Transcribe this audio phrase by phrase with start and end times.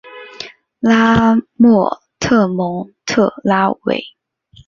[0.79, 4.03] 拉莫特蒙特拉韦。